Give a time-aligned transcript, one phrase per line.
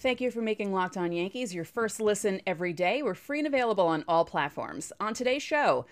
[0.00, 3.02] Thank you for making Locked On Yankees your first listen every day.
[3.02, 4.94] We're free and available on all platforms.
[4.98, 5.84] On today's show,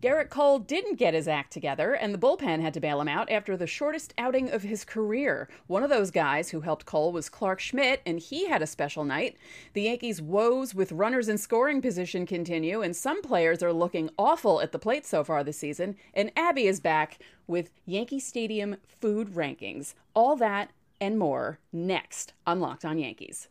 [0.00, 3.28] Gerrit Cole didn't get his act together, and the bullpen had to bail him out
[3.28, 5.48] after the shortest outing of his career.
[5.66, 9.02] One of those guys who helped Cole was Clarke Schmidt, and he had a special
[9.02, 9.36] night.
[9.72, 14.60] The Yankees' woes with runners in scoring position continue, and some players are looking awful
[14.60, 15.96] at the plate so far this season.
[16.14, 19.94] And Abby is back with Yankee Stadium food rankings.
[20.14, 23.48] All that and more next on Locked On Yankees.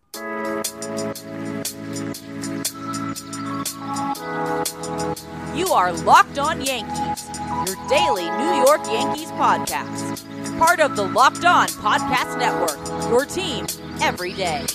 [5.55, 7.29] You are Locked On Yankees,
[7.65, 10.23] your daily New York Yankees podcast.
[10.59, 13.65] Part of the Locked On Podcast Network, your team
[14.01, 14.65] every day.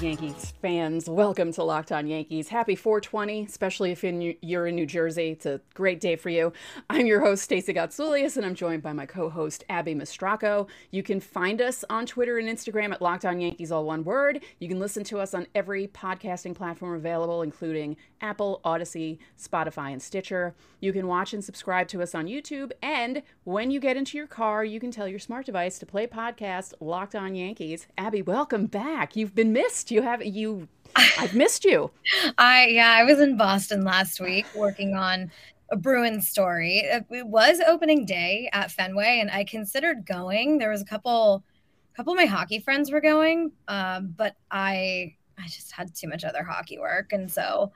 [0.00, 1.08] Yankees fans.
[1.08, 2.48] Welcome to Locked On Yankees.
[2.48, 5.30] Happy 420, especially if you're in New Jersey.
[5.30, 6.52] It's a great day for you.
[6.88, 10.68] I'm your host, Stacey Gotsoulias, and I'm joined by my co host, Abby Mastracco.
[10.92, 14.44] You can find us on Twitter and Instagram at Locked On Yankees, all one word.
[14.60, 20.02] You can listen to us on every podcasting platform available, including Apple, Audacy, Spotify, and
[20.02, 20.54] Stitcher.
[20.80, 22.70] You can watch and subscribe to us on YouTube.
[22.82, 26.06] And when you get into your car, you can tell your smart device to play
[26.06, 27.88] podcast Locked On Yankees.
[27.96, 29.16] Abby, welcome back.
[29.16, 29.87] You've been missed.
[29.90, 30.68] You have you.
[30.96, 31.90] I've missed you.
[32.38, 35.30] I yeah, I was in Boston last week working on
[35.70, 36.78] a Bruins story.
[36.78, 40.58] It was opening day at Fenway, and I considered going.
[40.58, 41.44] There was a couple,
[41.92, 46.08] a couple of my hockey friends were going, um, but I I just had too
[46.08, 47.72] much other hockey work, and so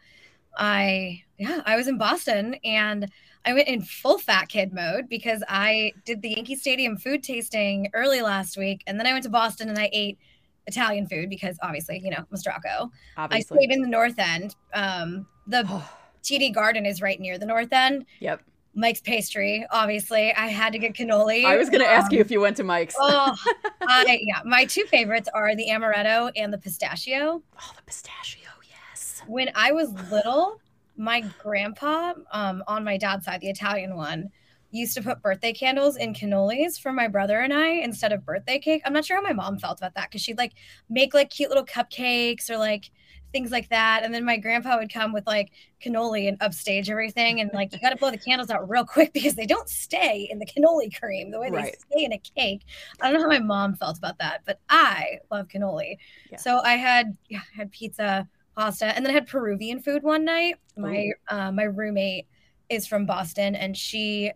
[0.56, 3.10] I yeah, I was in Boston and
[3.44, 7.90] I went in full fat kid mode because I did the Yankee Stadium food tasting
[7.92, 10.18] early last week, and then I went to Boston and I ate
[10.66, 12.90] Italian food because obviously, you know, Mastracco.
[13.16, 13.58] Obviously.
[13.58, 14.54] I stayed in the North End.
[14.74, 15.62] Um, the
[16.22, 18.06] TD Garden is right near the North End.
[18.20, 18.42] Yep.
[18.74, 20.32] Mike's Pastry, obviously.
[20.32, 21.44] I had to get cannoli.
[21.44, 22.94] I was going to um, ask you if you went to Mike's.
[22.98, 23.36] oh,
[23.82, 24.40] I, yeah.
[24.44, 27.42] My two favorites are the amaretto and the pistachio.
[27.60, 28.48] Oh, the pistachio,
[28.88, 29.22] yes.
[29.26, 30.58] When I was little,
[30.96, 34.30] my grandpa, um, on my dad's side, the Italian one,
[34.72, 38.58] used to put birthday candles in cannolis for my brother and I instead of birthday
[38.58, 38.82] cake.
[38.84, 40.54] I'm not sure how my mom felt about that because she'd like
[40.88, 42.90] make like cute little cupcakes or like
[43.32, 44.02] things like that.
[44.04, 47.40] And then my grandpa would come with like cannoli and upstage everything.
[47.40, 50.28] And like, you got to blow the candles out real quick because they don't stay
[50.30, 51.80] in the cannoli cream the way they right.
[51.80, 52.62] stay in a cake.
[53.00, 55.96] I don't know how my mom felt about that, but I love cannoli.
[56.30, 56.38] Yeah.
[56.38, 60.24] So I had, yeah, I had pizza, pasta, and then I had Peruvian food one
[60.24, 60.56] night.
[60.76, 62.26] My, uh, my roommate
[62.68, 64.32] is from Boston and she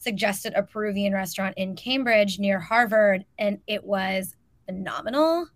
[0.00, 4.34] suggested a Peruvian restaurant in Cambridge near Harvard, and it was
[4.66, 5.46] phenomenal.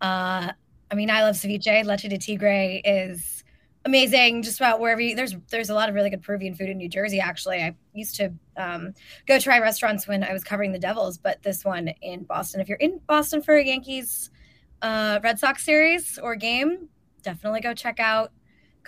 [0.00, 0.52] Uh,
[0.90, 1.84] I mean, I love ceviche.
[1.84, 3.44] Leche de tigre is
[3.84, 4.42] amazing.
[4.42, 6.88] Just about wherever you, there's there's a lot of really good Peruvian food in New
[6.88, 7.20] Jersey.
[7.20, 8.94] Actually, I used to um,
[9.26, 12.60] go try restaurants when I was covering the Devils, but this one in Boston.
[12.60, 14.30] If you're in Boston for a Yankees
[14.82, 16.88] uh, Red Sox series or game,
[17.22, 18.32] definitely go check out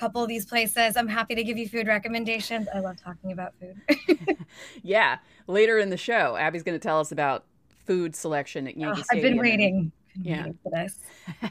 [0.01, 0.97] couple of these places.
[0.97, 2.67] I'm happy to give you food recommendations.
[2.75, 4.37] I love talking about food.
[4.83, 5.19] yeah.
[5.47, 7.45] Later in the show, Abby's going to tell us about
[7.87, 9.27] food selection at Yankee oh, Stadium.
[9.27, 9.93] I've been waiting.
[10.23, 10.47] Yeah.
[10.63, 10.99] for this.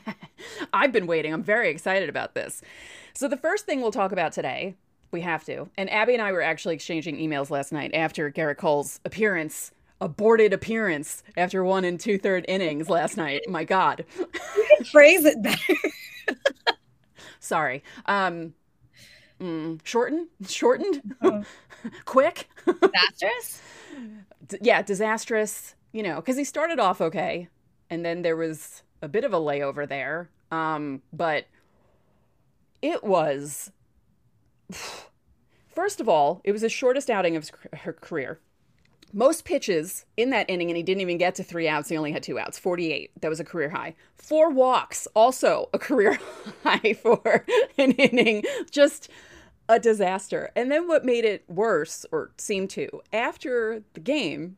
[0.73, 1.31] I've been waiting.
[1.31, 2.61] I'm very excited about this.
[3.13, 4.75] So, the first thing we'll talk about today,
[5.11, 8.57] we have to, and Abby and I were actually exchanging emails last night after Gerrit
[8.57, 9.71] Cole's appearance
[10.01, 13.41] aborted appearance after one and two third innings last night.
[13.49, 14.05] My God.
[14.17, 14.27] You
[14.77, 15.73] can phrase it better.
[17.39, 17.83] Sorry.
[18.05, 18.53] Um,
[19.39, 21.43] mm, shortened, shortened, oh.
[22.05, 23.61] quick, disastrous.
[24.47, 25.75] D- yeah, disastrous.
[25.91, 27.49] You know, because he started off okay,
[27.89, 30.29] and then there was a bit of a layover there.
[30.51, 31.45] Um, but
[32.81, 33.71] it was.
[35.67, 38.39] First of all, it was the shortest outing of her career
[39.13, 41.89] most pitches in that inning, and he didn't even get to three outs.
[41.89, 43.11] He only had two outs, 48.
[43.21, 43.95] That was a career high.
[44.15, 46.19] Four walks, also a career
[46.63, 47.45] high for
[47.77, 48.43] an inning.
[48.71, 49.09] Just
[49.67, 50.51] a disaster.
[50.55, 54.57] And then what made it worse, or seemed to, after the game,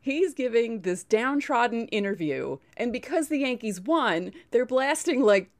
[0.00, 2.58] he's giving this downtrodden interview.
[2.76, 5.50] And because the Yankees won, they're blasting like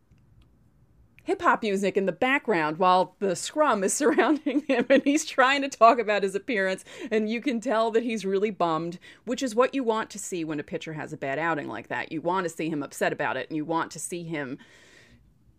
[1.28, 5.60] hip hop music in the background while the scrum is surrounding him and he's trying
[5.60, 6.86] to talk about his appearance.
[7.10, 10.42] And you can tell that he's really bummed, which is what you want to see
[10.42, 12.10] when a pitcher has a bad outing like that.
[12.10, 14.56] You want to see him upset about it and you want to see him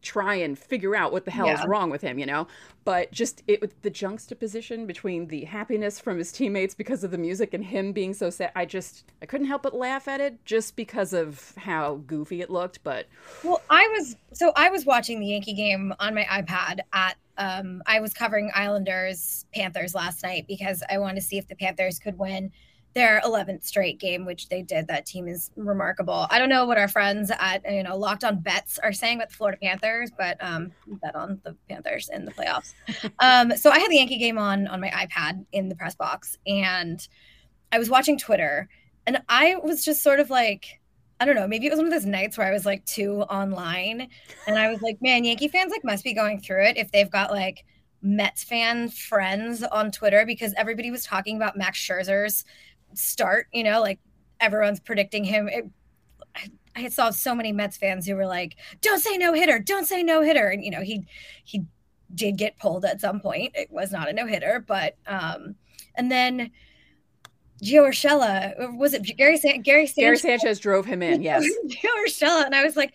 [0.02, 2.48] try and figure out what the hell is wrong with him, you know?
[2.86, 7.18] But just it with the juxtaposition between the happiness from his teammates because of the
[7.18, 10.44] music and him being so sad, I just I couldn't help but laugh at it
[10.46, 12.84] just because of how goofy it looked.
[12.84, 13.08] But
[13.44, 17.84] Well, I was so I was watching the Yankee game on my iPad at um
[17.86, 22.00] I was covering Islanders Panthers last night because I wanted to see if the Panthers
[22.00, 22.52] could win
[22.94, 24.88] their 11th straight game, which they did.
[24.88, 26.28] That team is remarkable.
[26.30, 29.30] I don't know what our friends at you know Locked On Bets are saying about
[29.30, 30.72] the Florida Panthers, but um
[31.02, 32.74] bet on the Panthers in the playoffs.
[33.20, 36.38] um so I had the Yankee game on on my iPad in the press box
[36.48, 37.08] and
[37.72, 38.68] I was watching Twitter
[39.06, 40.80] and I was just sort of like
[41.22, 43.22] I don't know, maybe it was one of those nights where I was like too
[43.24, 44.08] online
[44.48, 47.10] and I was like, man, Yankee fans like must be going through it if they've
[47.10, 47.66] got like
[48.02, 52.46] Mets fan friends on Twitter because everybody was talking about Max Scherzer's
[52.94, 54.00] start, you know, like
[54.40, 55.48] everyone's predicting him.
[55.48, 55.66] It,
[56.36, 59.86] I, I saw so many Mets fans who were like, "Don't say no hitter, don't
[59.86, 61.06] say no hitter," and you know he
[61.44, 61.64] he
[62.16, 63.52] did get pulled at some point.
[63.56, 65.56] It was not a no hitter, but um,
[65.96, 66.52] and then
[67.64, 70.42] Gio Urshela was it Gary San- Gary Gary Sanchez?
[70.42, 71.46] Sanchez drove him in, yes.
[71.68, 72.94] Gio Urshela, and I was like,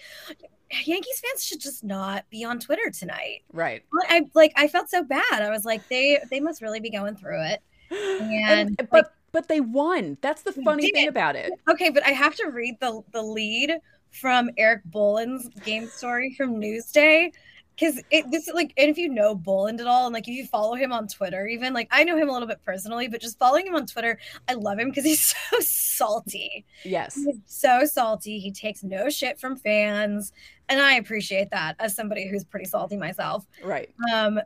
[0.84, 3.42] Yankees fans should just not be on Twitter tonight.
[3.52, 3.82] Right.
[4.08, 5.42] I like I felt so bad.
[5.42, 7.62] I was like, they they must really be going through it.
[7.90, 10.16] And, And, but but they won.
[10.22, 11.52] That's the funny thing about it.
[11.68, 13.74] Okay, but I have to read the the lead
[14.10, 17.32] from Erik Boland's game story from Newsday
[17.76, 20.34] because it this is like and if you know Boland at all and like if
[20.34, 23.20] you follow him on Twitter even like I know him a little bit personally but
[23.20, 24.16] just following him on Twitter
[24.48, 25.20] I love him because he's
[25.50, 27.16] so salty Yes.
[27.16, 30.32] he's so salty he takes no shit from fans
[30.68, 33.90] and I appreciate that as somebody who's pretty salty myself Right.
[34.14, 34.38] um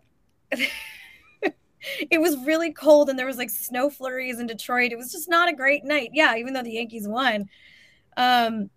[2.11, 4.93] it was really cold and there was like snow flurries in Detroit.
[4.93, 6.11] It was just not a great night.
[6.13, 7.49] Yeah, even though the Yankees won.
[8.17, 8.71] Um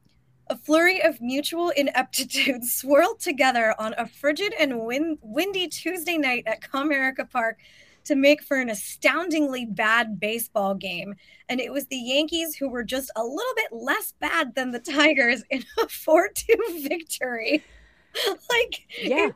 [0.49, 6.43] a flurry of mutual ineptitude swirled together on a frigid and win- windy Tuesday night
[6.45, 7.57] at Comerica Park
[8.03, 11.13] to make for an astoundingly bad baseball game.
[11.47, 14.79] And it was the Yankees who were just a little bit less bad than the
[14.79, 17.63] Tigers in a 4 2 victory.
[18.49, 19.29] like, Yeah.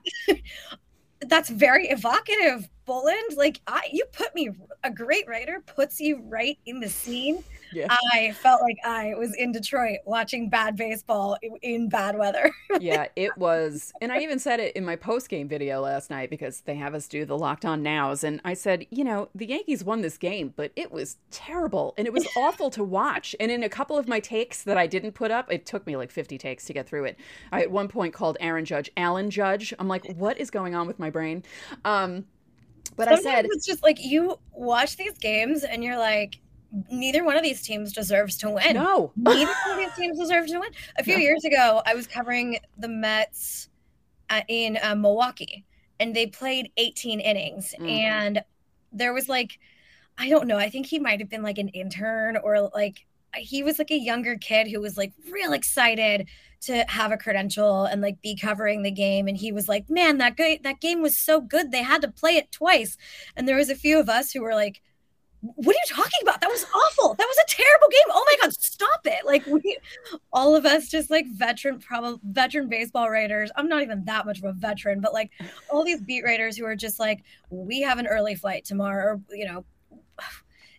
[1.22, 3.38] that's very evocative Boland.
[3.38, 4.52] Like I you put me
[4.84, 7.44] a great writer puts you right in the scene.
[7.74, 7.88] Yeah.
[8.14, 12.52] I felt like I was in Detroit watching bad baseball in, bad weather.
[12.80, 13.92] yeah, it was.
[14.02, 16.96] And I even said it in my post game video last night because they have
[16.96, 18.24] us do the locked on nows.
[18.24, 22.08] And I said, you know, the Yankees won this game, but it was terrible and
[22.08, 23.36] it was awful to watch.
[23.40, 25.98] And in a couple of my takes that I didn't put up, it took me
[25.98, 27.20] like 50 takes to get through it.
[27.52, 29.74] I at one point called Aaron Judge Alan Judge.
[29.80, 31.44] I'm like, what is going on with my brain?
[31.84, 32.26] Um,
[32.96, 36.40] but I Sometimes said, it's just like you watch these games and you're like,
[36.92, 38.74] neither one of these teams deserves to win.
[38.76, 39.12] no.
[39.18, 40.70] Neither one of these teams deserves to win.
[40.98, 41.22] A few No.
[41.22, 43.70] years ago, I was covering the Mets
[44.30, 45.64] uh, in uh, Milwaukee,
[46.00, 47.90] and they played 18 innings, Mhm.
[47.90, 48.44] and
[48.92, 49.60] there was like,
[50.18, 53.06] I don't know, I think he might have been like an intern or like
[53.38, 56.28] he was like a younger kid who was like real excited
[56.62, 59.28] to have a credential and like be covering the game.
[59.28, 62.38] And he was like man that that game was so good they had to play
[62.38, 62.98] it twice.
[63.36, 64.82] And there was a few of us who were like
[65.42, 66.42] what are you talking about?
[66.42, 67.14] That was awful.
[67.14, 68.10] That was a terrible game.
[68.10, 69.26] Oh my god stop it.
[69.26, 69.78] Like we
[70.34, 73.52] all of us just like veteran probably veteran baseball writers.
[73.56, 75.32] I'm not even that much of a veteran but like
[75.70, 79.22] all these beat writers who are just like we have an early flight tomorrow or
[79.30, 79.66] you know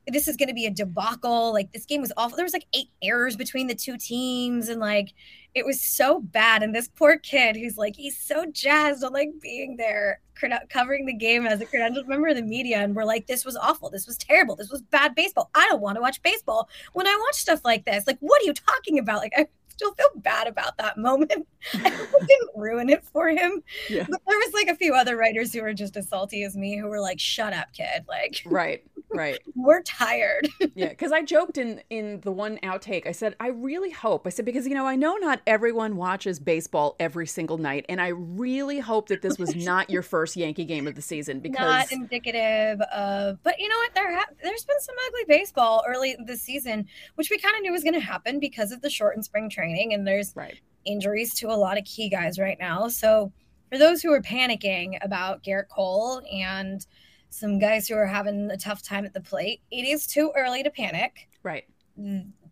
[0.07, 1.53] this is going to be a debacle.
[1.53, 2.37] Like this game was awful.
[2.37, 5.13] There was like eight errors between the two teams, and like
[5.55, 6.63] it was so bad.
[6.63, 10.21] And this poor kid, who's like he's so jazzed on like being there,
[10.69, 13.57] covering the game as a credentialed member of the media, and we're like, this was
[13.57, 13.91] awful.
[13.91, 14.57] This was terrible.
[14.57, 15.51] This was bad baseball.
[15.55, 18.07] I don't want to watch baseball when I watch stuff like this.
[18.07, 19.19] Like, what are you talking about?
[19.19, 19.47] Like, I
[19.77, 21.33] still feel bad about that moment.
[21.75, 23.63] I didn't ruin it for him.
[23.89, 24.07] Yeah.
[24.09, 26.77] But there was like a few other writers who were just as salty as me,
[26.77, 28.05] who were like, "Shut up, kid!
[28.09, 28.85] Like, Right.
[29.17, 29.39] Right.
[29.55, 33.07] we're tired." Yeah, because I joked in in the one outtake.
[33.07, 34.27] I said, I really hope.
[34.27, 37.99] I said because you know I know not everyone watches baseball every single night, and
[38.01, 41.61] I really hope that this was not your first Yankee game of the season because
[41.61, 46.17] not indicative of but you know what there ha- there's been some ugly baseball early
[46.27, 49.25] this season which we kind of knew was going to happen because of the shortened
[49.25, 53.33] spring training and there's right, injuries to a lot of key guys right now so
[53.71, 56.87] for those who are panicking about Gerrit Cole and
[57.31, 60.63] some guys who are having a tough time at the plate it is too early
[60.63, 61.29] to panic.
[61.43, 61.65] Right,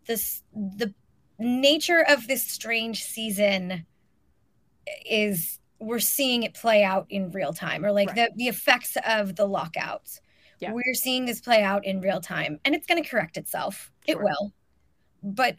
[0.06, 0.92] this the
[1.38, 3.84] nature of this strange season
[5.04, 8.30] is we're seeing it play out in real time or like Right.
[8.30, 10.20] the, the effects of the lockouts.
[10.60, 10.72] Yeah.
[10.72, 13.90] we're seeing this play out in real time and it's going to correct itself.
[14.06, 14.52] It will.
[15.22, 15.56] But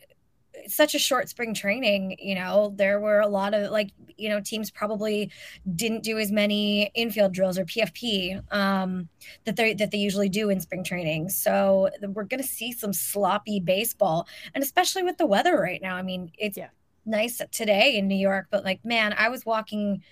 [0.68, 4.40] such a short spring training, you know, there were a lot of like, you know,
[4.40, 5.32] teams probably
[5.76, 9.10] didn't do as many infield drills or PFP um,
[9.46, 11.30] that they that they usually do in spring training.
[11.30, 15.96] So we're going to see some sloppy baseball, and especially with the weather right now.
[15.96, 16.70] I mean, it's yeah.
[17.06, 20.04] nice today in New York, but like, man, I was walking,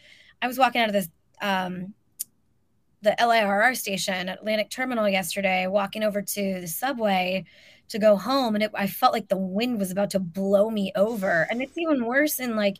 [0.41, 1.09] I was walking out of this.
[1.41, 1.93] Um,
[3.01, 7.43] the LIRR station at Atlantic Terminal yesterday, walking over to the subway,
[7.93, 10.91] to go home and it, I felt like the wind was about to blow me
[10.95, 11.47] over.
[11.49, 12.77] And it's even worse in like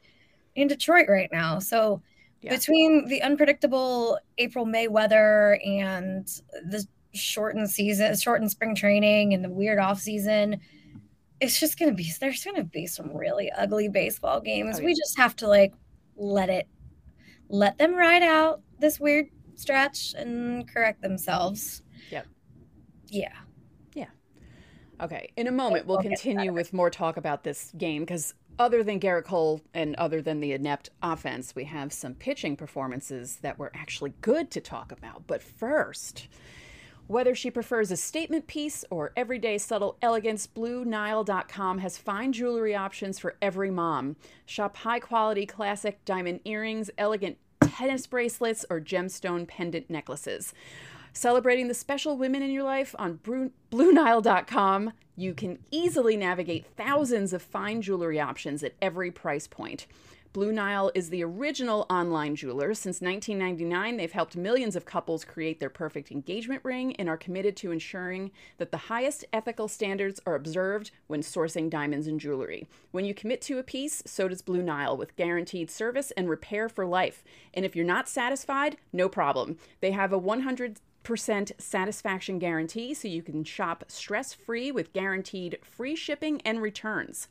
[0.56, 1.60] in Detroit right now.
[1.60, 2.02] So
[2.42, 2.56] yeah.
[2.56, 6.28] between the unpredictable April May weather and
[6.66, 10.60] the shortened season, shortened spring training and the weird off season,
[11.40, 14.78] it's just going to be there's going to be some really ugly baseball games.
[14.78, 14.86] Oh, yeah.
[14.86, 15.74] We just have to like
[16.16, 16.68] let it
[17.50, 21.84] let them ride out this weird stretch and correct themselves.
[22.10, 22.28] Yep.
[23.08, 23.34] Yeah.
[25.04, 29.02] Okay, in a moment, we'll continue with more talk about this game because other than
[29.02, 33.70] Gerrit Cole and other than the inept offense, we have some pitching performances that were
[33.76, 35.28] actually good to talk about.
[35.28, 36.30] But first,
[37.08, 43.20] whether she prefers a statement piece or everyday subtle elegance, BlueNile.com has fine jewelry options
[43.20, 44.16] for every mom.
[44.46, 50.54] Shop high quality classic diamond earrings, elegant tennis bracelets, or gemstone pendant necklaces.
[51.16, 53.20] Celebrating the special women in your life on
[53.72, 59.86] BlueNile.com, you can easily navigate thousands of fine jewelry options at every price point.
[60.34, 62.74] Blue Nile is the original online jeweler.
[62.74, 67.56] Since 1999, they've helped millions of couples create their perfect engagement ring and are committed
[67.58, 72.68] to ensuring that the highest ethical standards are observed when sourcing diamonds and jewelry.
[72.90, 76.68] When you commit to a piece, so does Blue Nile with guaranteed service and repair
[76.68, 77.24] for life.
[77.54, 79.60] And if you're not satisfied, no problem.
[79.82, 85.58] They have a 100 percent satisfaction guarantee so you can shop stress free with guaranteed
[85.62, 87.28] free shipping and returns.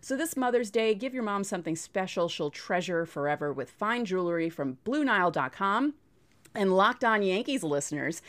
[0.00, 4.48] So, this Mother's Day, give your mom something special she'll treasure forever with fine jewelry
[4.48, 5.94] from BlueNile.com.
[6.54, 8.22] And Locked On Yankees listeners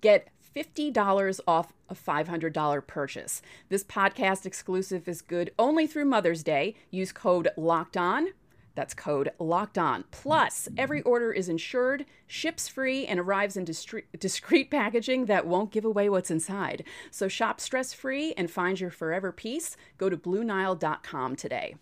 [0.00, 3.42] get $50 off a $500 purchase.
[3.68, 6.74] This podcast exclusive is good only through Mother's Day.
[6.90, 8.28] Use code LOCKED ON
[8.74, 10.04] that's code locked on.
[10.10, 15.84] Plus, every order is insured, ships free, and arrives in discreet packaging that won't give
[15.84, 16.84] away what's inside.
[17.10, 19.76] So shop stress free and find your forever peace.
[19.96, 21.76] Go to BlueNile.com today.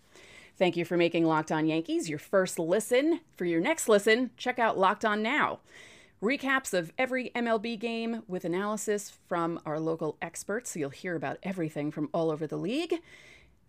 [0.55, 3.21] Thank you for making Locked On Yankees your first listen.
[3.35, 5.59] For your next listen, check out Locked On Now.
[6.21, 11.37] Recaps of every MLB game with analysis from our local experts, so you'll hear about
[11.43, 13.01] everything from all over the league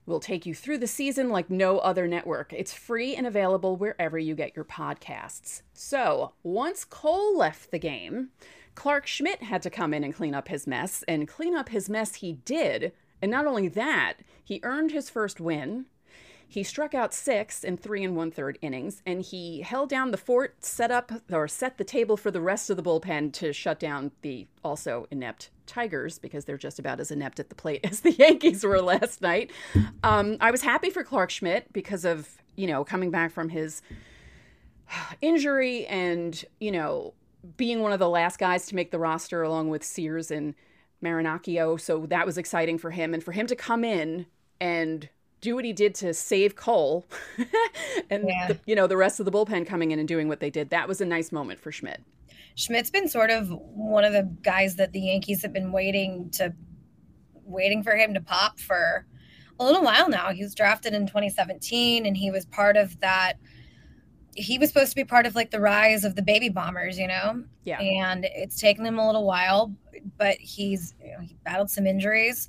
[0.07, 2.53] will take you through the season like no other network.
[2.53, 5.63] It's free and available wherever you get your podcasts.
[5.73, 8.31] So, once Cole left the game,
[8.75, 11.89] Clarke Schmidt had to come in and clean up his mess, and clean up his
[11.89, 12.93] mess he did.
[13.23, 15.87] And not only that, he earned his first win.
[16.49, 20.17] He struck out six in three and one third innings, and he held down the
[20.17, 23.81] fort, set up or set the table for the rest of the bullpen to shut
[23.81, 28.01] down the also inept Tigers because they're just about as inept at the plate as
[28.01, 29.51] the Yankees were last night.
[30.03, 33.83] Um, I was happy for Clarke Schmidt because of you know coming back from his
[35.21, 37.15] injury and you know
[37.57, 40.55] being one of the last guys to make the roster along with Sears and
[41.03, 41.81] Marinaccio.
[41.81, 44.27] So that was exciting for him, and for him to come in
[44.61, 45.09] and
[45.45, 47.07] do what he did to save Cole,
[48.11, 48.49] and yeah.
[48.49, 50.71] the, you know the rest of the bullpen coming in and doing what they did.
[50.71, 52.03] That was a nice moment for Schmidt.
[52.57, 56.53] Schmidt's been sort of one of the guys that the Yankees have been waiting to
[57.45, 59.07] waiting for him to pop for
[59.61, 60.31] a little while now.
[60.31, 63.35] He was drafted in 2017 and he was part of that
[64.37, 67.07] he was supposed to be part of like the rise of the baby bombers, you
[67.07, 67.45] know?
[67.63, 67.81] Yeah.
[67.81, 69.73] And it's taken him a little while,
[70.19, 72.49] but he's you know, he battled some injuries.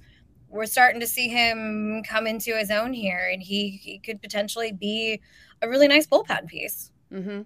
[0.55, 4.71] We're starting to see him come into his own here, and he he could potentially
[4.71, 5.21] be
[5.61, 6.91] a really nice bullpen piece.
[7.11, 7.41] Mm-hmm.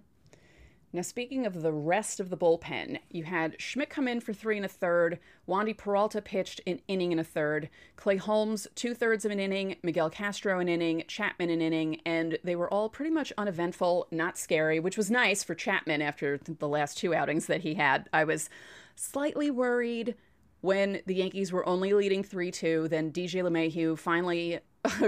[0.93, 4.57] Now, speaking of the rest of the bullpen, you had Schmidt come in for three
[4.57, 5.19] and a third.
[5.47, 7.69] Wandy Peralta pitched an inning and a third.
[7.95, 9.75] Clay Holmes, two thirds of an inning.
[9.81, 11.03] Miguel Castro, an inning.
[11.07, 12.01] Chapman, an inning.
[12.05, 16.39] And they were all pretty much uneventful, not scary, which was nice for Chapman after
[16.39, 18.07] the last two outings that he had.
[18.13, 18.49] I was
[18.95, 20.15] slightly worried
[20.61, 22.87] when the Yankees were only leading 3 2.
[22.89, 24.59] Then DJ LeMahieu finally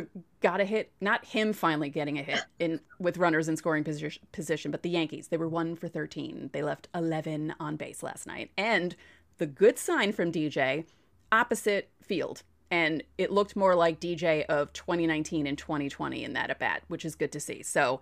[0.41, 0.91] got a hit.
[1.01, 4.89] Not him finally getting a hit in with runners in scoring position, position, but the
[4.89, 5.27] Yankees.
[5.27, 6.51] They were one for 13.
[6.53, 8.51] They left 11 on base last night.
[8.57, 8.95] And
[9.37, 10.85] the good sign from DJ,
[11.31, 12.43] opposite field.
[12.69, 17.03] And it looked more like DJ of 2019 and 2020 in that at bat, which
[17.03, 17.63] is good to see.
[17.63, 17.99] So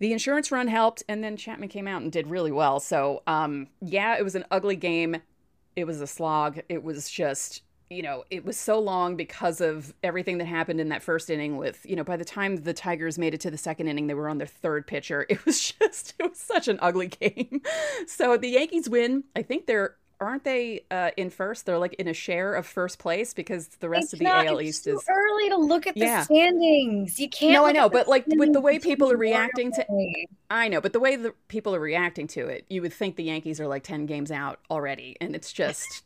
[0.00, 2.80] the insurance run helped, and then Chapman came out and did really well.
[2.80, 5.16] So, um, yeah, it was an ugly game.
[5.78, 6.60] It was a slog.
[6.68, 10.90] It was just you know, it was so long because of everything that happened in
[10.90, 13.56] that first inning with, you know, by the time the Tigers made it to the
[13.56, 15.26] second inning, they were on their third pitcher.
[15.38, 17.62] It was just, it was such an ugly game.
[18.06, 19.24] So the Yankees win.
[19.34, 21.64] I think they're, aren't they uh, in first?
[21.66, 24.46] They're like in a share of first place because the rest It's of the not-
[24.46, 25.04] AL it's East too is.
[25.08, 26.22] early to look at the Yeah.
[26.22, 27.18] standings.
[27.20, 27.52] You can't.
[27.52, 29.86] No, I know, but like with the way people are reacting to,
[30.50, 33.24] I know, but the way the people are reacting to it, you would think the
[33.24, 35.16] Yankees are like 10 games out already.
[35.20, 36.02] And it's just,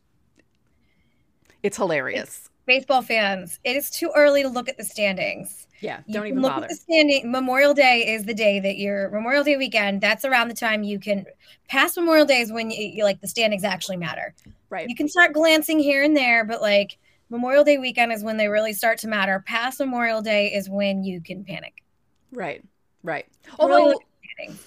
[1.62, 2.50] it's hilarious.
[2.66, 5.66] Baseball fans, it is too early to look at the standings.
[5.80, 6.64] Yeah, don't even look bother.
[6.66, 10.00] At the standing Memorial Day is the day that you're Memorial Day weekend.
[10.00, 11.26] That's around the time you can
[11.68, 14.32] pass Memorial Day is when you, you like the standings actually matter.
[14.70, 14.88] Right.
[14.88, 16.98] You can start glancing here and there, but like
[17.30, 19.42] Memorial Day weekend is when they really start to matter.
[19.44, 21.82] Past Memorial Day is when you can panic.
[22.30, 22.62] Right,
[23.02, 23.26] right.
[23.58, 24.66] Although, look at the standings.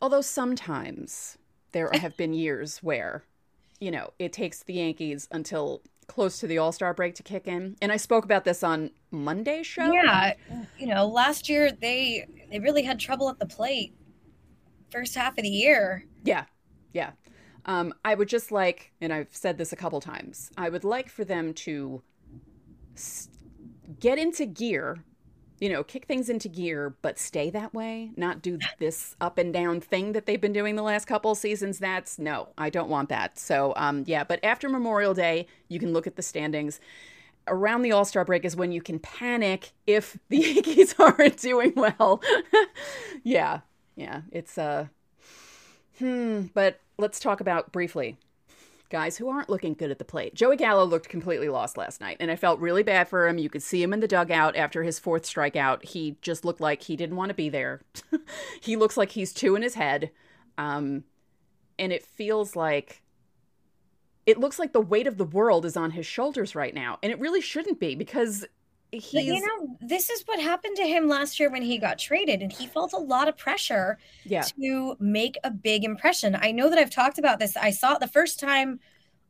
[0.00, 1.36] although sometimes
[1.72, 3.24] there have been years where,
[3.80, 7.46] you know, it takes the Yankees until close to the All Star break to kick
[7.46, 7.76] in.
[7.82, 9.92] And I spoke about this on Monday's show.
[9.92, 10.34] Yeah,
[10.78, 13.94] you know, last year they they really had trouble at the plate.
[14.90, 16.04] First half of the year.
[16.22, 16.44] Yeah,
[16.92, 17.12] yeah.
[17.66, 21.08] Um, I would just like, and I've said this a couple times, I would like
[21.08, 22.02] for them to
[24.00, 25.02] get into gear,
[25.64, 29.50] you know, kick things into gear, but stay that way, not do this up and
[29.50, 31.78] down thing that they've been doing the last couple seasons.
[31.78, 33.38] That's no, I don't want that.
[33.38, 36.80] So, um, yeah, but after Memorial Day, you can look at the standings.
[37.48, 41.72] Around the All Star break is when you can panic if the Yankees aren't doing
[41.74, 42.22] well.
[43.22, 43.60] yeah,
[43.96, 44.88] yeah, it's uh,
[45.98, 48.18] Hmm, but let's talk about briefly
[48.94, 50.36] guys who aren't looking good at the plate.
[50.36, 53.38] Joey Gallo looked completely lost last night, and I felt really bad for him.
[53.38, 55.84] You could see him in the dugout after his fourth strikeout.
[55.84, 57.80] He just looked like he didn't want to be there.
[58.60, 60.12] he looks like he's two in his head.
[60.58, 61.02] Um,
[61.76, 63.02] and it feels like
[64.26, 67.10] it looks like the weight of the world is on his shoulders right now, and
[67.10, 68.46] it really shouldn't be because
[68.98, 72.42] he's you know, this is what happened to him last year when he got traded,
[72.42, 76.36] and he felt a lot of pressure yeah, to make a big impression.
[76.40, 77.56] I know that I've talked about this.
[77.56, 78.80] I saw it the first time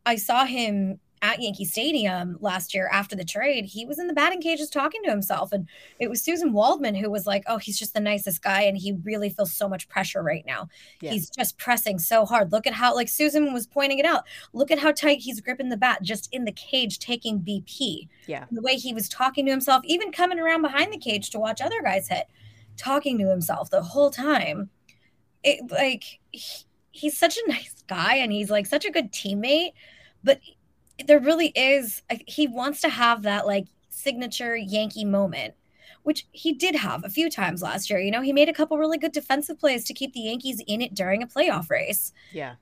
[0.06, 3.64] I saw him at Yankee Stadium last year after the trade.
[3.64, 5.66] He was in the batting cages talking to himself, and
[5.98, 8.92] it was Suzyn Waldman who was like, "Oh, he's just the nicest guy, and he
[9.04, 10.68] really feels so much pressure right now.
[11.00, 11.12] Yeah.
[11.12, 12.52] He's just pressing so hard.
[12.52, 14.24] Look at how, like Suzyn was pointing it out.
[14.52, 18.44] Look at how tight he's gripping the bat, just in the cage, taking BP." yeah,
[18.52, 21.62] the way he was talking to himself, even coming around behind the cage to watch
[21.62, 22.26] other guys hit,
[22.76, 24.68] talking to himself the whole time.
[25.42, 29.72] It like he, he's such a nice guy and he's like such a good teammate,
[30.22, 30.38] but
[31.06, 35.54] there really is he wants to have that like signature Yankee moment,
[36.02, 37.98] which he did have a few times last year.
[38.00, 40.80] You know, he made a couple really good defensive plays to keep the Yankees in
[40.80, 42.54] it during a playoff race yeah,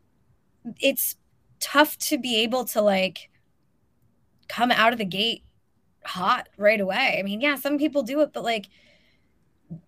[0.81, 1.16] it's
[1.61, 3.31] tough to be able to like
[4.49, 5.45] come out of the gate
[6.05, 7.16] hot right away.
[7.18, 8.68] I mean, yeah, some people do it, but like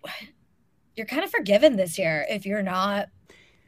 [0.96, 3.08] you're kind of forgiven this year if you're not.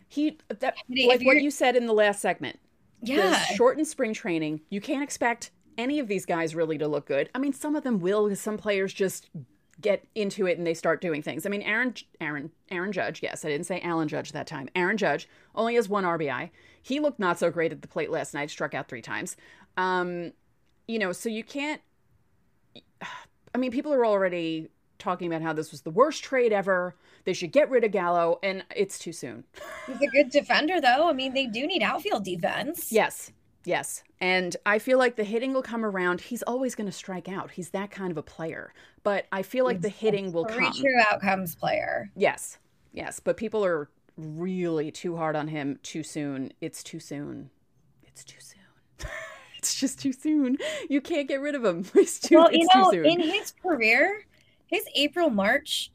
[0.08, 0.74] he that
[1.06, 2.58] like what you said in the last segment.
[3.06, 7.30] Yeah, shortened spring training, you can't expect any of these guys really to look good.
[7.34, 9.28] I mean, some of them will because some players just
[9.80, 11.44] get into it and they start doing things.
[11.44, 14.68] I mean, Aaron Aaron Aaron Judge, yes, I didn't say Alan Judge that time.
[14.74, 16.50] Aaron Judge only has one RBI.
[16.82, 19.36] He looked not so great at the plate last night, struck out 3 times.
[19.76, 20.32] Um,
[20.88, 21.80] you know, so you can't
[23.54, 26.94] I mean, people are already talking about how this was the worst trade ever.
[27.24, 29.44] They should get rid of Gallo and it's too soon.
[29.86, 31.08] he's a good defender, though.
[31.08, 32.90] I mean, they do need outfield defense.
[32.92, 33.32] Yes.
[33.64, 34.04] Yes.
[34.20, 36.20] And I feel like the hitting will come around.
[36.20, 37.50] He's always going to strike out.
[37.50, 38.72] He's that kind of a player.
[39.02, 40.72] But I feel like the hitting will Three come.
[40.72, 42.10] true outcomes player.
[42.16, 42.58] Yes.
[42.92, 43.20] Yes.
[43.20, 46.52] But people are really too hard on him too soon.
[46.60, 47.50] It's too soon.
[48.04, 48.62] It's too soon.
[49.58, 50.58] it's just too soon.
[50.88, 51.84] You can't get rid of him.
[51.94, 53.06] It's too, well, you know, too soon.
[53.06, 54.24] in his career,
[54.66, 55.90] his April March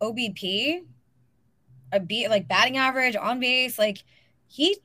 [0.00, 0.84] OBP,
[1.92, 4.04] a beat like batting average on base, like
[4.48, 4.76] he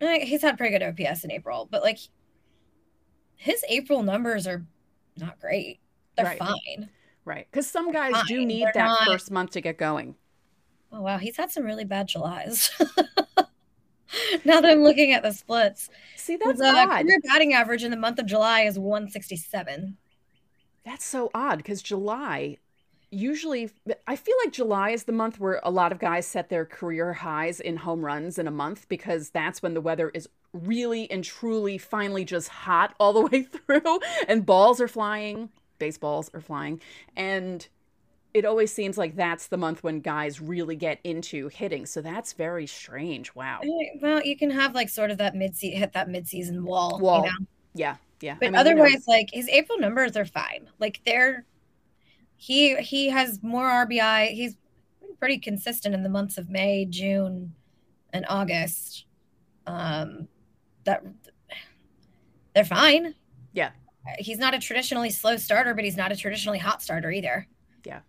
[0.00, 1.98] eh, he's had pretty good OPS in April, but like
[3.36, 4.64] his April numbers are
[5.18, 5.80] not great.
[6.16, 6.38] They're Right.
[6.38, 6.88] fine.
[7.24, 7.46] right.
[7.50, 10.14] Because some guys do need They're that not- first month to get going.
[10.92, 12.70] Oh wow, he's had some really bad Julys.
[14.44, 17.02] now that I'm looking at the splits, See, that's uh, odd.
[17.02, 19.96] career batting average in the month of July is 167.
[20.84, 22.58] That's so odd because July
[23.12, 23.70] usually
[24.06, 27.12] I feel like July is the month where a lot of guys set their career
[27.12, 31.22] highs in home runs in a month because that's when the weather is really and
[31.22, 36.80] truly finally just hot all the way through and balls are flying, baseballs are flying
[37.14, 37.68] and
[38.34, 41.84] it always seems like that's the month when guys really get into hitting.
[41.84, 43.34] So that's very strange.
[43.34, 43.60] Wow.
[44.00, 46.98] Well, you can have like sort of that mid hit that mid season wall.
[46.98, 47.26] Wall.
[47.26, 47.46] You know?
[47.74, 48.36] Yeah, yeah.
[48.38, 50.68] But I mean, otherwise, like his April numbers are fine.
[50.78, 51.44] Like they're
[52.36, 54.32] he he has more RBI.
[54.32, 54.56] He's
[55.18, 57.54] pretty consistent in the months of May, June,
[58.12, 59.06] and August.
[59.66, 60.26] Um,
[60.84, 61.04] that
[62.54, 63.14] they're fine.
[63.52, 63.70] Yeah.
[64.18, 67.46] He's not a traditionally slow starter, but he's not a traditionally hot starter either.
[67.84, 68.00] Yeah.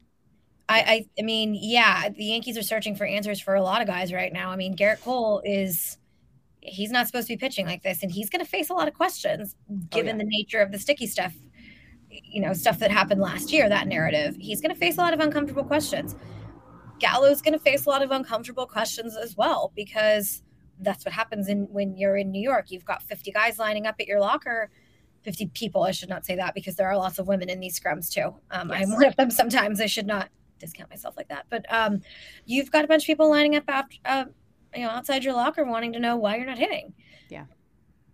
[0.68, 3.88] I, I I mean, yeah, the Yankees are searching for answers for a lot of
[3.88, 4.50] guys right now.
[4.50, 5.98] I mean, Gerrit Cole is
[6.66, 8.88] he's not supposed to be pitching like this, and he's going to face a lot
[8.88, 9.56] of questions
[9.90, 10.24] given yeah.
[10.24, 11.34] the nature of the sticky stuff,
[12.10, 13.70] you know, stuff that happened last year.
[13.70, 16.16] That narrative, he's going to face a lot of uncomfortable questions.
[17.00, 20.44] Gallo's going to face a lot of uncomfortable questions as well because
[20.80, 22.72] that's what happens in when you're in New York.
[22.72, 24.70] You've got 50 guys lining up at your locker.
[25.24, 25.84] 50 people.
[25.84, 28.36] I should not say that because there are lots of women in these scrums too.
[28.52, 28.84] Um, Yes.
[28.84, 29.80] I'm one of them sometimes.
[29.80, 31.46] I should not discount myself like that.
[31.50, 32.02] But um,
[32.46, 34.26] you've got a bunch of people lining up after, uh,
[34.76, 36.94] you know, outside your locker wanting to know why you're not hitting.
[37.30, 37.46] Yeah.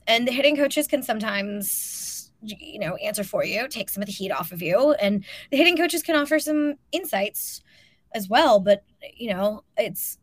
[0.08, 4.14] And the hitting coaches can sometimes, you know, answer for you, take some of the
[4.14, 4.94] heat off of you.
[4.94, 7.62] And the hitting coaches can offer some insights
[8.14, 8.60] as well.
[8.60, 8.84] But,
[9.16, 10.18] you know, it's,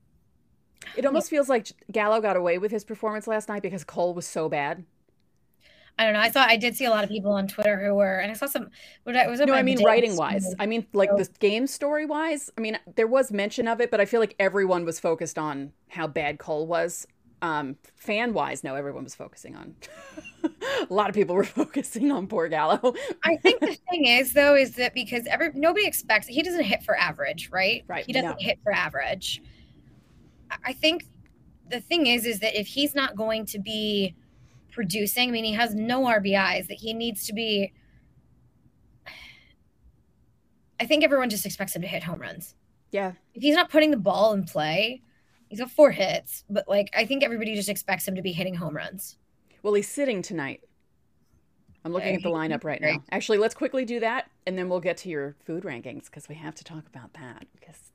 [0.95, 4.27] It almost feels like Gallo got away with his performance last night because Cole was
[4.27, 4.85] so bad.
[5.99, 6.21] I don't know.
[6.21, 8.35] I saw, I did see a lot of people on Twitter who were, and I
[8.35, 8.69] saw some,
[9.05, 10.55] what I was No, I mean writing wise.
[10.59, 12.51] I mean like the game story wise.
[12.57, 15.73] I mean there was mention of it, but I feel like everyone was focused on
[15.89, 17.07] how bad Cole was.
[17.43, 19.75] Um, fan wise, no, everyone was focusing on.
[20.91, 22.95] a lot of people were focusing on poor Gallo.
[23.25, 26.83] I think the thing is though is that because every nobody expects he doesn't hit
[26.83, 27.85] for average, right?
[27.89, 28.37] Right, He doesn't no.
[28.39, 29.43] hit for average.
[30.65, 31.05] I think
[31.71, 34.15] the thing is is that if he's not going to be
[34.77, 37.73] producing, I mean he has no RBIs, that he needs to be
[40.79, 42.55] I think everyone just expects him to hit home runs.
[42.93, 45.03] yeah, If he's not putting the ball in play,
[45.49, 48.55] he's got four hits, but like I think everybody just expects him to be hitting
[48.55, 49.17] home runs.
[49.63, 50.61] well, he's sitting tonight.
[51.85, 53.03] I'm looking at the lineup right now.
[53.13, 56.35] Actually, let's quickly do that, and then we'll get to your food rankings because we
[56.35, 57.93] have to talk about that because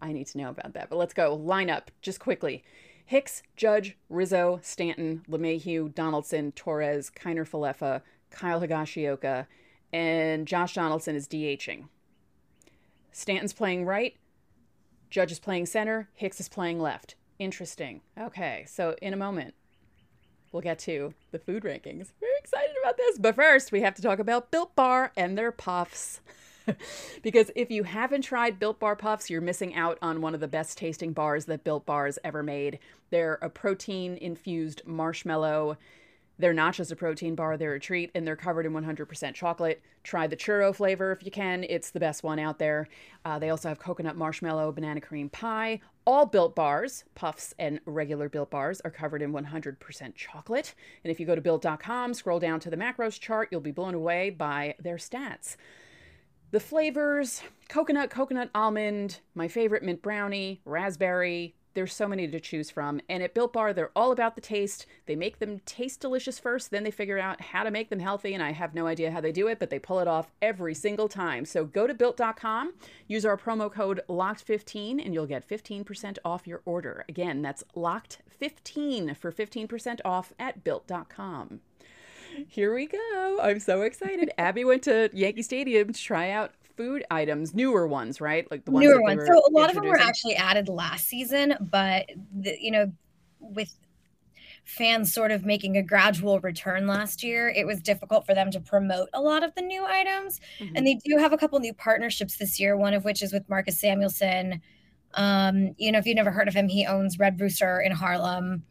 [0.00, 0.88] I need to know about that.
[0.90, 2.62] But let's go lineup just quickly.
[3.06, 9.46] Hicks, Judge, Rizzo, Stanton, LeMahieu, Donaldson, Torres, Kiner Falefa, Kyle Higashioka,
[9.92, 11.84] and Josh Donaldson is DHing.
[13.12, 14.16] Stanton's playing right,
[15.08, 17.14] Judge is playing center, Hicks is playing left.
[17.38, 18.00] Interesting.
[18.18, 19.54] Okay, so in a moment,
[20.50, 22.12] we'll get to the food rankings.
[22.18, 23.18] Very excited about this.
[23.18, 26.20] But first, we have to talk about Built Bar and their puffs.
[27.22, 30.48] because if you haven't tried Built Bar Puffs, you're missing out on one of the
[30.48, 32.78] best tasting bars that Built Bars ever made.
[33.10, 35.78] They're a protein infused marshmallow.
[36.38, 39.80] They're not just a protein bar, they're a treat, and they're covered in 100% chocolate.
[40.02, 42.88] Try the churro flavor if you can, it's the best one out there.
[43.24, 45.80] Uh, they also have coconut marshmallow, banana cream pie.
[46.04, 50.74] All built bars, puffs, and regular built bars are covered in 100% chocolate.
[51.02, 53.94] And if you go to built.com, scroll down to the macros chart, you'll be blown
[53.94, 55.56] away by their stats.
[56.56, 61.54] The flavors coconut, coconut almond, my favorite mint brownie, raspberry.
[61.74, 63.02] There's so many to choose from.
[63.10, 64.86] And at Built Bar, they're all about the taste.
[65.04, 68.32] They make them taste delicious first, then they figure out how to make them healthy.
[68.32, 70.72] And I have no idea how they do it, but they pull it off every
[70.72, 71.44] single time.
[71.44, 72.72] So go to built.com,
[73.06, 77.04] use our promo code LOCKED15, and you'll get 15% off your order.
[77.06, 81.60] Again, that's LOCKED15 for 15% off at built.com.
[82.48, 83.38] Here we go.
[83.42, 84.30] I'm so excited.
[84.38, 88.50] Abby went to Yankee Stadium to try out food items, newer ones, right?
[88.50, 89.22] Like the ones newer ones.
[89.26, 92.92] So a lot of them were actually added last season, but the, you know,
[93.40, 93.74] with
[94.64, 98.60] fans sort of making a gradual return last year, it was difficult for them to
[98.60, 100.40] promote a lot of the new items.
[100.58, 100.72] Mhm.
[100.74, 102.76] And they do have a couple new partnerships this year.
[102.76, 104.60] One of which is with Marcus Samuelsson.
[105.14, 108.64] Um, you know, if you've never heard of him, he owns Red Rooster in Harlem.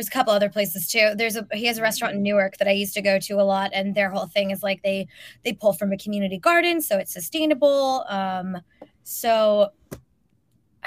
[0.00, 1.12] There's a couple other places too.
[1.14, 3.44] There's a he has a restaurant in Newark that I used to go to a
[3.44, 5.06] lot, and their whole thing is like they
[5.44, 8.06] they pull from a community garden, so it's sustainable.
[8.08, 8.56] Um,
[9.02, 9.68] so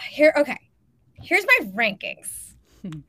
[0.09, 0.57] here, okay,
[1.21, 2.55] here's my rankings.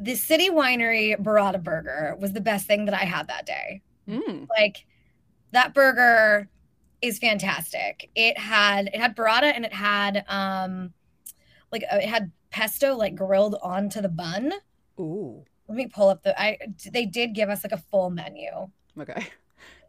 [0.00, 3.80] the City Winery Burrata Burger was the best thing that I had that day.
[4.08, 4.86] Mm, Like
[5.52, 6.48] that burger
[7.00, 8.10] is fantastic.
[8.16, 10.92] It had it had burrata and it had um
[11.70, 14.52] like uh, it had pesto like grilled onto the bun.
[14.98, 16.58] ooh, Let me pull up the I
[16.92, 18.50] they did give us like a full menu.
[18.98, 19.26] okay.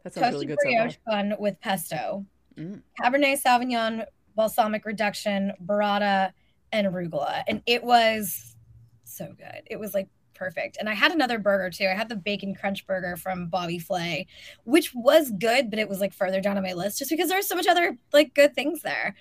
[0.04, 0.90] That sounds really good so far.
[1.06, 2.24] bun with pesto.
[2.56, 2.82] Mm.
[3.00, 4.04] Cabernet Sauvignon,
[4.36, 6.32] balsamic reduction, burrata,
[6.72, 7.42] and arugula.
[7.48, 8.54] And it was
[9.02, 9.62] so good.
[9.66, 10.76] It was like perfect.
[10.78, 11.86] And I had another burger too.
[11.86, 14.28] I had the bacon crunch burger from Bobby Flay,
[14.64, 17.36] which was good, but it was like further down on my list just because there
[17.36, 19.16] there's so much other like good things there.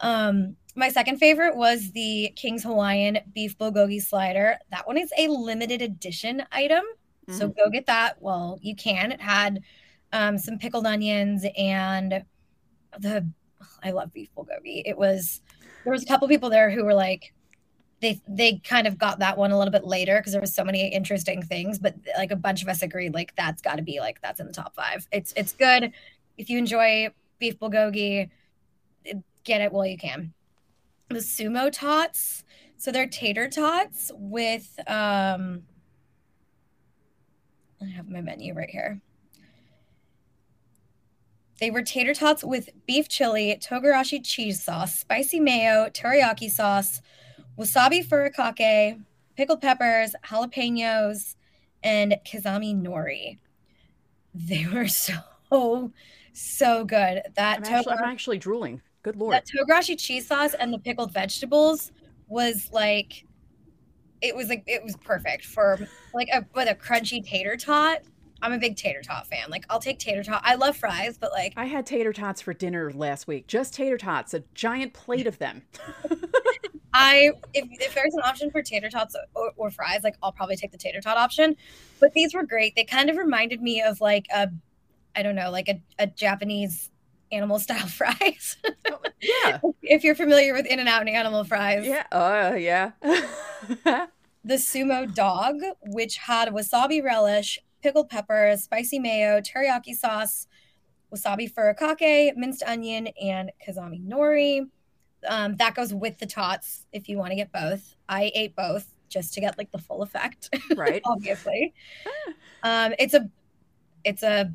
[0.00, 4.58] Um, my second favorite was the King's Hawaiian beef bulgogi slider.
[4.70, 6.84] That one is a limited edition item.
[7.28, 8.22] So go get that.
[8.22, 9.10] Well, you can.
[9.10, 9.62] It had
[10.12, 12.22] um, some pickled onions and
[12.98, 13.28] the
[13.82, 14.82] I love beef bulgogi.
[14.84, 15.40] It was
[15.84, 17.32] there was a couple people there who were like
[18.00, 20.62] they they kind of got that one a little bit later because there was so
[20.62, 23.98] many interesting things, but like a bunch of us agreed like that's got to be
[23.98, 25.06] like that's in the top five.
[25.10, 25.92] It's it's good
[26.36, 27.08] if you enjoy
[27.38, 28.30] beef bulgogi,
[29.44, 30.32] get it while you can.
[31.08, 32.44] The sumo tots,
[32.76, 35.62] so they're tater tots with um.
[37.80, 39.00] I have my menu right here.
[41.60, 47.00] They were tater tots with beef chili, togarashi cheese sauce, spicy mayo, teriyaki sauce,
[47.58, 49.00] wasabi furikake,
[49.36, 51.36] pickled peppers, jalapenos,
[51.82, 53.38] and kizami nori.
[54.34, 54.88] They were
[55.50, 55.92] so
[56.32, 57.22] so good.
[57.36, 58.82] That I'm actually, I'm actually drooling.
[59.06, 59.34] Good lord.
[59.34, 61.92] That togarashi cheese sauce and the pickled vegetables
[62.26, 63.24] was like
[64.20, 65.78] it was like it was perfect for
[66.12, 68.00] like a with a crunchy tater tot.
[68.42, 69.48] I'm a big tater tot fan.
[69.48, 70.42] Like I'll take tater tot.
[70.44, 73.46] I love fries, but like I had tater tots for dinner last week.
[73.46, 75.62] Just tater tots, a giant plate of them.
[76.92, 80.56] I if, if there's an option for tater tots or, or, fries, like I'll probably
[80.56, 81.54] take the tater tot option.
[82.00, 82.74] But these were great.
[82.74, 84.48] They kind of reminded me of like a
[85.14, 86.90] I don't know, like a, a Japanese
[87.32, 88.56] animal style fries.
[89.20, 89.58] yeah.
[89.82, 91.86] If you're familiar with In and Out and animal fries.
[91.86, 92.04] Yeah.
[92.12, 92.92] Oh, uh, yeah.
[94.44, 100.46] the sumo dog, which had wasabi relish, pickled peppers, spicy mayo, teriyaki sauce,
[101.14, 104.68] wasabi furikake, minced onion, and kizami nori.
[105.26, 107.96] Um, that goes with the tots if you want to get both.
[108.08, 110.50] I ate both just to get like the full effect.
[110.76, 111.02] Right.
[111.04, 111.74] obviously.
[112.62, 113.28] um, it's a
[114.04, 114.52] it's a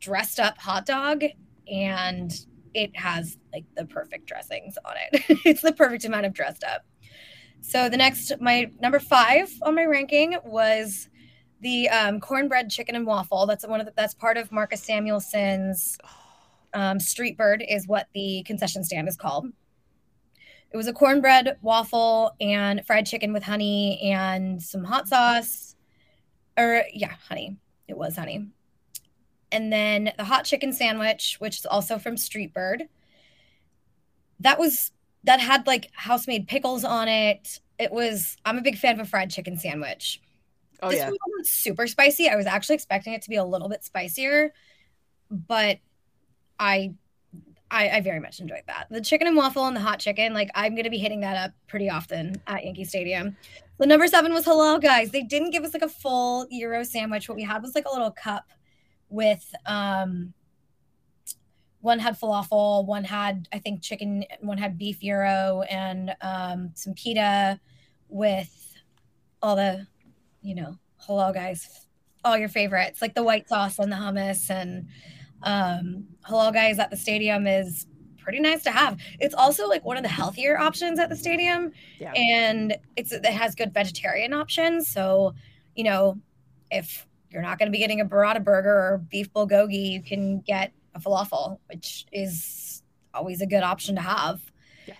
[0.00, 1.22] dressed up hot dog
[1.70, 2.32] and
[2.74, 5.22] it has like the perfect dressings on it.
[5.44, 6.84] it's the perfect amount of dressed up.
[7.60, 11.08] So the next, my number five on my ranking was
[11.60, 13.46] the um, cornbread chicken and waffle.
[13.46, 15.96] That's one of the, that's part of Marcus Samuelsson's
[16.74, 19.46] um, Street Bird is what the concession stand is called.
[20.72, 25.76] It was a cornbread waffle and fried chicken with honey and some hot sauce,
[26.58, 27.56] or yeah, honey.
[27.86, 28.48] It was honey
[29.54, 32.88] and then the hot chicken sandwich, which is also from Street Bird.
[34.40, 34.90] That was
[35.22, 37.60] that had like house made pickles on it.
[37.78, 40.20] It was I'm a big fan of a fried chicken sandwich.
[40.82, 42.28] Oh this yeah, one wasn't super spicy.
[42.28, 44.52] I was actually expecting it to be a little bit spicier,
[45.30, 45.78] but
[46.58, 46.94] I
[47.70, 48.86] I, I, very much enjoyed that.
[48.90, 51.52] The chicken and waffle and the hot chicken, like I'm gonna be hitting that up
[51.68, 53.36] pretty often at Yankee Stadium.
[53.78, 55.10] The number seven was halal, guys.
[55.10, 57.28] They didn't give us like a full gyro sandwich.
[57.28, 58.44] What we had was like a little cup
[59.14, 60.34] with um
[61.80, 66.94] one had falafel, one had I think chicken, one had beef gyro and um some
[66.94, 67.60] pita
[68.08, 68.76] with
[69.42, 69.86] all the
[70.42, 71.86] you know halal guys
[72.24, 74.86] all your favorites like the white sauce and the hummus and
[75.42, 77.86] um halal guys at the stadium is
[78.24, 78.98] pretty nice to have.
[79.20, 81.72] It's also like one of the healthier options at the stadium.
[82.00, 82.12] Yeah.
[82.12, 84.88] And it's it has good vegetarian options.
[84.88, 85.34] So,
[85.76, 86.18] you know,
[86.70, 89.90] if you're not going to be getting a burrata burger or beef bulgogi.
[89.90, 94.40] You can get a falafel, which is always a good option to have.
[94.86, 94.94] Yeah.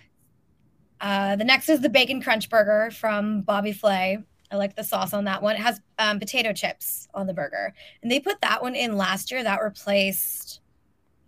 [0.99, 4.19] Uh, the next is the bacon crunch burger from Bobby Flay.
[4.51, 5.55] I like the sauce on that one.
[5.55, 9.31] It has um, potato chips on the burger, and they put that one in last
[9.31, 9.41] year.
[9.41, 10.59] That replaced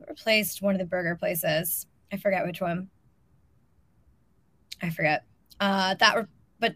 [0.07, 1.87] replaced one of the burger places.
[2.11, 2.89] I forget which one.
[4.81, 5.23] I forget.
[5.59, 6.25] Uh, that, re-
[6.59, 6.75] but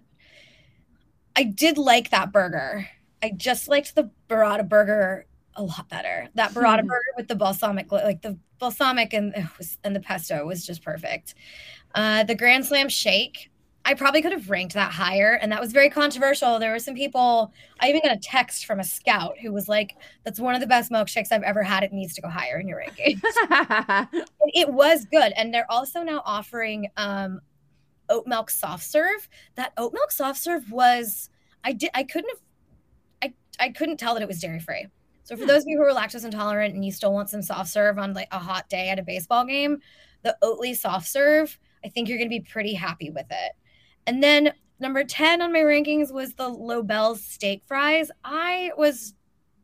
[1.36, 2.88] I did like that burger.
[3.24, 6.30] I just liked the burrata burger a lot better.
[6.36, 6.88] That burrata hmm.
[6.88, 9.34] burger with the balsamic, like the balsamic and
[9.84, 11.36] and the pesto was just perfect.
[11.94, 13.52] Uh, the Grand Slam shake,
[13.84, 16.60] I probably could have ranked that higher, and that was very controversial.
[16.60, 17.52] There were some people.
[17.80, 20.68] I even got a text from a scout who was like, "That's one of the
[20.68, 21.84] best milkshakes I've ever had.
[21.84, 23.22] It needs to go higher in your rankings."
[24.54, 27.42] it was good, and they're also now offering um,
[28.10, 29.28] oat milk soft serve.
[29.56, 31.30] That oat milk soft serve was
[31.64, 32.40] I did I couldn't have
[33.60, 34.88] I couldn't tell that it was dairy free.
[35.24, 35.48] So for hmm.
[35.48, 38.14] those of you who are lactose intolerant and you still want some soft serve on
[38.14, 39.80] like a hot day at a baseball game,
[40.24, 43.54] the Oatly soft serve, I think you're going to be pretty happy with it.
[44.08, 48.12] And then number 10 on my rankings was the Lobel's steak fries.
[48.24, 49.14] I was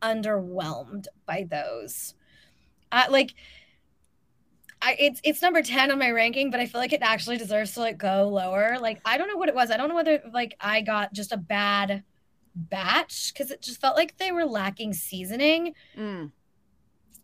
[0.02, 2.14] underwhelmed by those.
[2.90, 3.34] Uh, like
[4.80, 7.72] I, it's it's number 10 on my ranking, but I feel like it actually deserves
[7.72, 8.78] to like go lower.
[8.80, 9.70] Like I don't know what it was.
[9.70, 12.04] I don't know whether like I got just a bad
[12.58, 15.74] batch because it just felt like they were lacking seasoning.
[15.96, 16.32] Mm.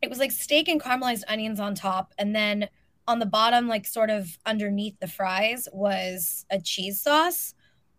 [0.03, 2.69] It was like steak and caramelized onions on top, and then
[3.07, 7.55] on the bottom, like sort of underneath the fries, was a cheese sauce,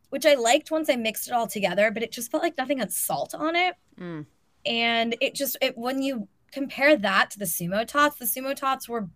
[0.10, 2.80] which I liked once I mixed it all together, but it just felt like nothing
[2.80, 3.76] had salt on it.
[4.00, 4.26] Mm.
[4.66, 8.88] And it just it when you compare that to the sumo tots, the sumo tots
[8.88, 9.10] were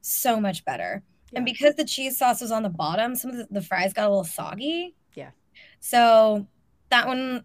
[0.00, 1.02] so much better.
[1.34, 4.06] And because the cheese sauce was on the bottom, some of the, the fries got
[4.06, 4.96] a little soggy.
[5.14, 5.30] Yeah.
[5.78, 6.46] So
[6.90, 7.44] that one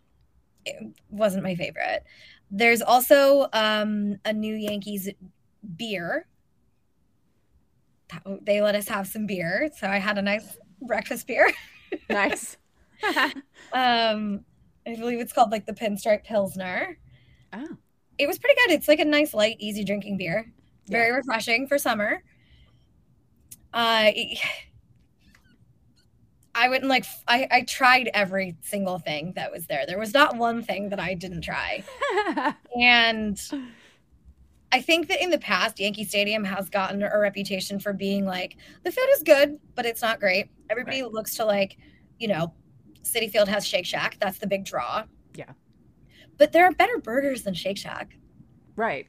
[0.66, 2.04] it wasn't my favorite.
[2.52, 5.10] There's also um, a new Yankees
[5.78, 6.28] beer.
[8.42, 11.52] They let us have some beer, so I had a nice breakfast beer.
[12.10, 12.58] Nice.
[13.72, 14.44] Um,
[14.86, 16.98] I believe it's called like the Pinstripe Pilsner.
[17.54, 17.78] oh,
[18.18, 18.72] It was pretty good.
[18.74, 20.52] It's like a nice, light, easy drinking beer.
[20.88, 22.24] Very refreshing for summer.
[23.74, 24.12] Uh,
[26.58, 27.06] I wouldn't like.
[27.28, 29.86] I I tried every single thing that was there.
[29.86, 31.84] There was not one thing that I didn't try.
[32.80, 33.40] And
[34.72, 38.58] I think that in the past, Yankee Stadium has gotten a reputation for being like
[38.84, 40.50] the food is good, but it's not great.
[40.70, 41.78] Everybody looks to like,
[42.20, 42.54] you know,
[43.04, 44.18] Citi Field has Shake Shack.
[44.20, 45.04] That's the big draw.
[45.36, 45.52] Yeah.
[46.38, 48.18] But there are better burgers than Shake Shack.
[48.76, 49.08] right.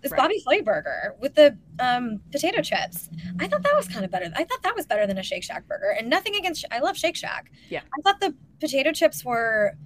[0.00, 0.18] This Right.
[0.18, 3.08] Bobby Flay burger with the um, potato chips,
[3.40, 4.30] I thought that was kind of better.
[4.36, 5.90] I thought that was better than a Shake Shack burger.
[5.98, 7.50] And nothing against, I love Shake Shack.
[7.68, 7.80] Yeah.
[7.80, 9.76] I thought the potato chips were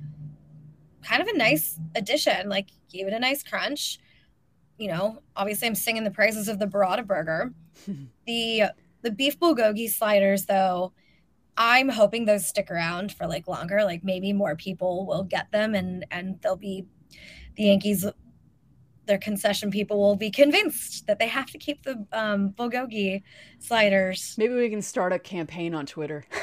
[1.02, 3.98] kind of a nice addition, like gave it a nice crunch.
[4.78, 7.52] You know, obviously I'm singing the praises of the burrata burger.
[8.26, 8.64] the
[9.02, 10.92] the beef bulgogi sliders, though,
[11.56, 13.84] I'm hoping those stick around for like longer.
[13.84, 16.86] Like maybe more people will get them, and and they'll be
[17.56, 18.06] the Yankees.
[19.06, 23.22] Their concession people will be convinced that they have to keep the um, bulgogi
[23.58, 24.34] sliders.
[24.38, 26.24] Maybe we can start a campaign on Twitter.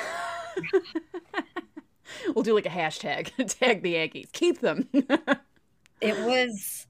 [2.35, 4.87] we'll do like a hashtag, tag the Yankees, keep them.
[6.01, 6.87] It was,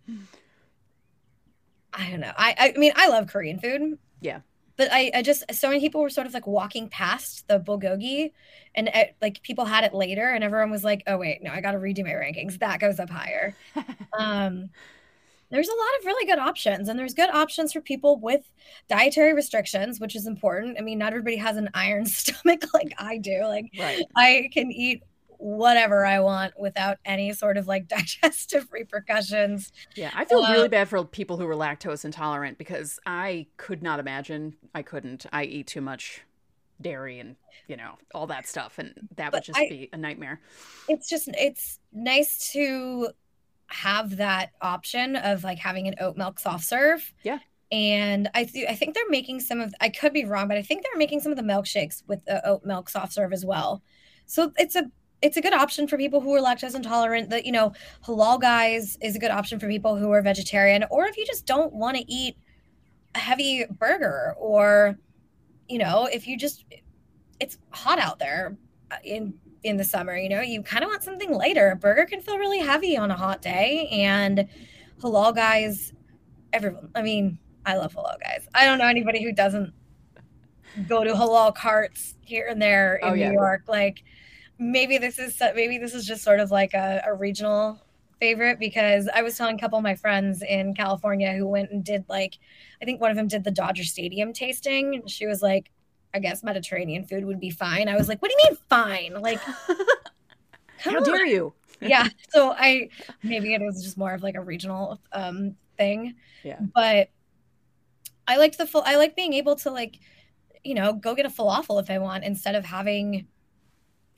[1.91, 2.31] I don't know.
[2.37, 3.97] I I mean I love Korean food.
[4.21, 4.41] Yeah.
[4.77, 8.31] But I, I just so many people were sort of like walking past the bulgogi,
[8.75, 11.59] and uh, like people had it later, and everyone was like, "Oh wait, no, I
[11.59, 12.59] got to redo my rankings.
[12.59, 13.55] That goes up higher."
[14.17, 14.69] um,
[15.49, 18.49] there's a lot of really good options, and there's good options for people with
[18.87, 20.77] dietary restrictions, which is important.
[20.77, 23.43] I mean, not everybody has an iron stomach like I do.
[23.45, 24.03] Like right.
[24.15, 25.03] I can eat
[25.41, 29.71] whatever I want without any sort of like digestive repercussions.
[29.95, 33.81] Yeah, I feel Uh, really bad for people who are lactose intolerant because I could
[33.81, 34.55] not imagine.
[34.75, 35.25] I couldn't.
[35.31, 36.21] I eat too much
[36.81, 37.35] dairy and
[37.67, 40.41] you know all that stuff, and that would just I- be a nightmare.
[40.87, 43.09] It's just it's nice to
[43.69, 47.13] have that option of like having an oat milk soft serve.
[47.23, 47.39] Yeah.
[47.71, 50.61] And I th- I think they're making some of I could be wrong, but I
[50.63, 53.83] think they're making some of the milkshakes with the oat milk soft serve as well.
[54.25, 54.85] So it's a
[55.21, 57.29] it's a good option for people who are lactose intolerant.
[57.29, 57.73] That you know,
[58.05, 61.45] halal guys is a good option for people who are vegetarian, or if you just
[61.45, 62.37] don't want to eat
[63.13, 64.97] a heavy burger, or
[65.67, 66.65] you know, if you just
[67.39, 68.57] it's hot out there
[69.03, 71.71] in in the summer, you know, you kind of want something lighter.
[71.71, 74.47] A burger can feel really heavy on a hot day, and
[75.01, 75.93] halal guys,
[76.53, 76.89] everyone.
[76.95, 78.47] I mean, I love halal guys.
[78.53, 79.73] I don't know anybody who doesn't
[80.87, 83.29] go to halal carts here and there oh, in Oh, yeah.
[83.29, 83.63] New York.
[83.67, 84.03] Like
[84.57, 87.81] maybe this is maybe this is just sort of like a, a regional
[88.19, 91.83] favorite because I was telling a couple of my friends in California who went and
[91.83, 92.37] did like
[92.81, 95.71] I think one of them did the Dodger Stadium tasting and she was like
[96.13, 97.87] I guess Mediterranean food would be fine.
[97.87, 99.21] I was like, what do you mean fine?
[99.21, 99.39] Like
[100.79, 101.03] How on.
[101.03, 101.53] dare you?
[101.81, 102.89] yeah so i
[103.23, 106.59] maybe it was just more of like a regional um thing Yeah.
[106.75, 107.09] but
[108.27, 109.97] i liked the full i like being able to like
[110.65, 113.27] you know go get a falafel if i want instead of having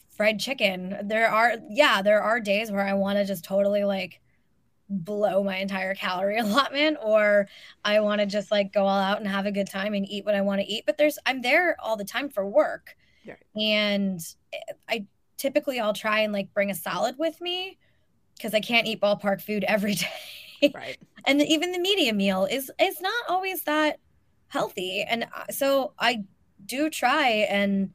[0.10, 4.21] fried chicken there are yeah there are days where i want to just totally like
[4.92, 7.48] blow my entire calorie allotment or
[7.86, 10.26] i want to just like go all out and have a good time and eat
[10.26, 13.38] what i want to eat but there's i'm there all the time for work Right.
[13.56, 14.20] and
[14.90, 15.06] i
[15.38, 17.80] typically I'll try and like bring a salad with me
[18.38, 19.96] because I can't eat ballpark food every
[20.62, 20.72] day.
[20.74, 20.98] Right.
[21.26, 24.00] and even the media meal is is not always that
[24.50, 25.02] healthy.
[25.02, 26.26] And uh, so I
[26.64, 27.92] do try and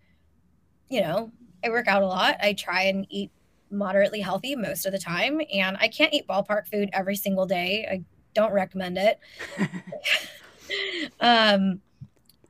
[0.88, 1.30] you know,
[1.64, 2.36] I work out a lot.
[2.40, 3.30] I try and eat
[3.70, 7.86] moderately healthy most of the time and I can't eat ballpark food every single day.
[7.90, 9.18] I don't recommend it.
[11.20, 11.80] um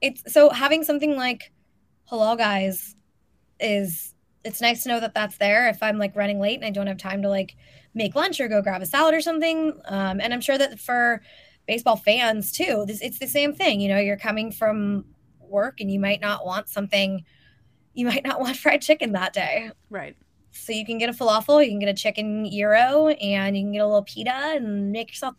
[0.01, 1.53] it's so having something like
[2.11, 2.95] halal guys
[3.61, 6.71] is it's nice to know that that's there if i'm like running late and i
[6.71, 7.57] don't have time to like
[7.95, 11.23] make lunch or go grab a salad or something um, and i'm sure that for
[11.67, 15.05] baseball fans too this it's the same thing you know you're coming from
[15.41, 17.25] work and you might not want something
[17.95, 20.17] you might not want fried chicken that day Right.
[20.57, 23.73] So you can get a falafel you can get a chicken gyro and you can
[23.73, 25.35] get a little pita and make yourself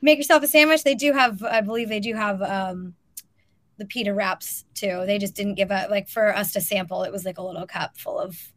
[0.00, 2.94] make yourself a sandwich they do have i believe they do have um
[3.78, 7.12] the pita wraps too they just didn't give a like for us to sample it
[7.12, 8.52] was like a little cup full of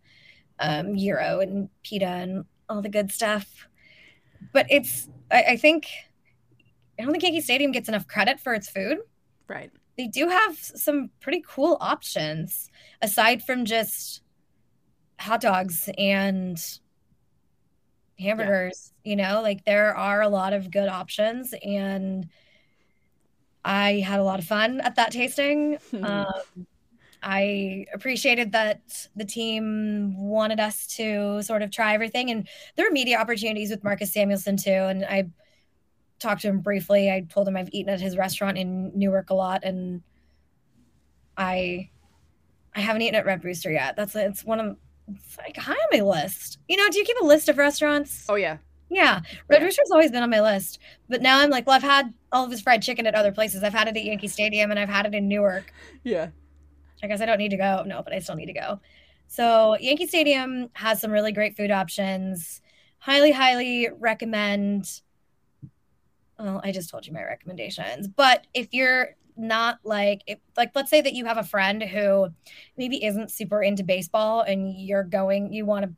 [0.60, 3.68] um, gyro and pita and all the good stuff.
[4.52, 5.88] But it's, I, I think,
[7.00, 9.00] I don't think Yankee Stadium gets enough credit for its food.
[9.48, 9.72] Right.
[9.98, 12.70] They do have some pretty cool options
[13.02, 14.23] aside from just
[15.24, 16.62] hot dogs and
[18.20, 18.94] hamburgers.
[19.04, 19.10] Yeah.
[19.10, 22.28] You know, like there are a lot of good options and
[23.66, 25.78] I had a lot of fun at that tasting.
[26.04, 26.68] um,
[27.22, 32.92] I appreciated that the team wanted us to sort of try everything, and there were
[32.92, 34.72] media opportunities with Marcus Samuelsson too.
[34.72, 35.30] And I
[36.20, 37.10] talked to him briefly.
[37.10, 40.02] I told him I've eaten at his restaurant in Newark a lot, and
[41.38, 41.90] I
[42.76, 43.96] I haven't eaten at Red Rooster yet.
[43.96, 44.78] That's it's one of
[45.16, 46.60] it's like high on my list.
[46.68, 48.26] You know, do you keep a list of restaurants?
[48.30, 48.58] Oh yeah,
[48.90, 49.66] yeah, Red yeah.
[49.66, 52.52] Rooster's always been on my list, but now I'm like, well, I've had all of
[52.52, 53.64] his fried chicken at other places.
[53.64, 55.74] I've had it at Yankee Stadium, and I've had it in Newark.
[56.04, 56.30] Yeah,
[57.02, 57.84] I guess I don't need to go.
[57.86, 58.80] No, but I still need to go.
[59.28, 62.62] So Yankee Stadium has some really great food options.
[63.00, 65.02] Highly, highly recommend.
[66.40, 70.90] Well, I just told you my recommendations, but if you're not like if, like let's
[70.90, 72.30] say that you have a friend who
[72.78, 75.92] maybe isn't super into baseball and you're going you want to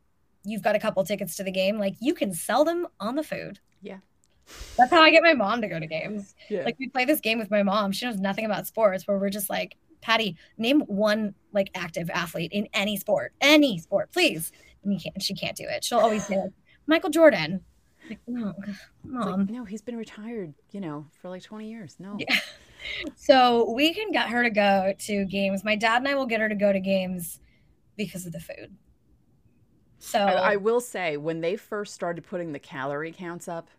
[0.45, 3.23] you've got a couple tickets to the game, like you can sell them on the
[3.23, 3.59] food.
[3.81, 3.97] Yeah.
[4.77, 6.35] That's how I get my mom to go to games.
[6.49, 6.63] Yeah.
[6.63, 7.91] Like we play this game with my mom.
[7.91, 12.51] She knows nothing about sports where we're just like, Patty, name one like active athlete
[12.51, 14.51] in any sport, any sport, please.
[14.83, 15.83] And you can't, she can't do it.
[15.83, 16.51] She'll always say like,
[16.85, 17.61] Michael Jordan.
[18.07, 18.53] Like, no,
[19.03, 19.39] mom.
[19.39, 21.95] Like, no, he's been retired, you know, for like 20 years.
[21.97, 22.17] No.
[22.19, 22.35] Yeah.
[23.15, 25.63] So we can get her to go to games.
[25.63, 27.39] My dad and I will get her to go to games
[27.97, 28.75] because of the food.
[29.99, 33.69] So I, I, will say when they first started putting the calorie counts up,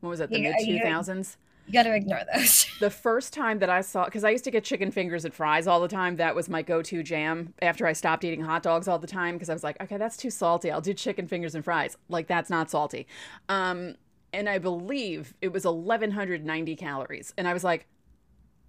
[0.00, 1.36] what was it, the mid two thousands?
[1.66, 2.66] You got to ignore those.
[2.80, 5.66] the first time that I saw, because I used to get chicken fingers and fries
[5.66, 6.16] all the time.
[6.16, 9.48] That was my go-to jam after I stopped eating hot dogs all the time because
[9.48, 10.70] I was like, okay, that's too salty.
[10.70, 11.96] I'll do chicken fingers and fries.
[12.08, 13.06] Like that's not salty.
[13.48, 13.94] Um,
[14.32, 17.86] and I believe it was 1190 calories, and I was like,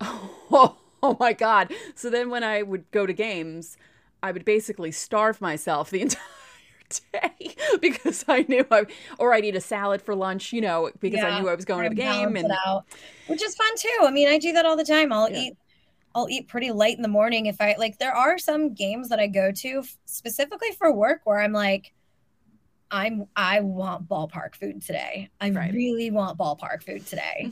[0.01, 1.73] oh, oh my god.
[1.95, 3.77] So then when I would go to games,
[4.23, 6.21] I would basically starve myself the entire
[7.11, 8.85] day because I knew I,
[9.19, 11.65] or I'd eat a salad for lunch, you know, because yeah, I knew I was
[11.65, 12.51] going to the game and
[13.27, 13.99] which is fun too.
[14.03, 15.11] I mean, I do that all the time.
[15.11, 15.39] I'll yeah.
[15.39, 15.57] eat,
[16.13, 17.97] I'll eat pretty late in the morning if I like.
[17.97, 21.93] There are some games that I go to specifically for work where I'm like,
[22.91, 25.29] I'm I want ballpark food today.
[25.41, 25.73] I right.
[25.73, 27.51] really want ballpark food today.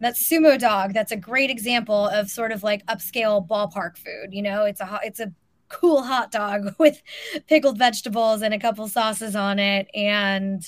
[0.00, 0.94] That's sumo dog.
[0.94, 4.32] That's a great example of sort of like upscale ballpark food.
[4.32, 5.32] You know, it's a it's a
[5.68, 7.02] cool hot dog with
[7.46, 9.88] pickled vegetables and a couple sauces on it.
[9.94, 10.62] And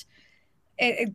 [0.78, 1.14] it, it,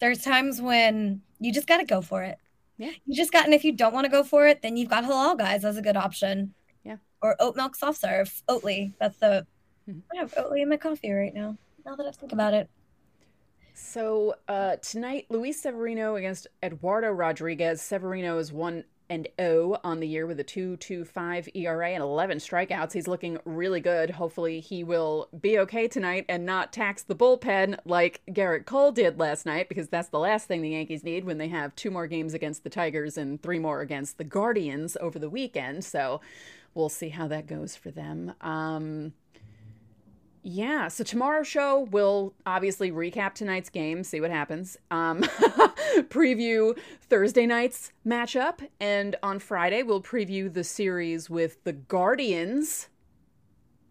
[0.00, 2.38] there's times when you just got to go for it.
[2.76, 2.90] Yeah.
[3.06, 5.04] You just got, and if you don't want to go for it, then you've got
[5.04, 6.54] halal guys as a good option.
[6.84, 6.96] Yeah.
[7.22, 8.94] Or oat milk soft serve, Oatly.
[8.98, 9.46] That's the,
[9.88, 10.00] mm-hmm.
[10.12, 12.68] I have Oatly in my coffee right now, now that I think about it.
[13.74, 17.82] So uh, tonight, Luis Severino against Eduardo Rodriguez.
[17.82, 22.92] Severino is one and 0 on the year with a 2.25 ERA and 11 strikeouts.
[22.92, 24.10] He's looking really good.
[24.10, 29.18] Hopefully, he will be okay tonight and not tax the bullpen like Gerrit Cole did
[29.18, 32.06] last night because that's the last thing the Yankees need when they have two more
[32.06, 35.84] games against the Tigers and three more against the Guardians over the weekend.
[35.84, 36.20] So,
[36.74, 38.34] we'll see how that goes for them.
[38.40, 39.14] Um,
[40.46, 45.22] yeah, so tomorrow's show will obviously recap tonight's game, see what happens, um,
[46.10, 46.78] preview
[47.08, 52.90] Thursday night's matchup, and on Friday we'll preview the series with the Guardians,